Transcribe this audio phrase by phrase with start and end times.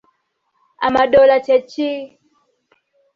[0.87, 1.89] Amadola kye ki?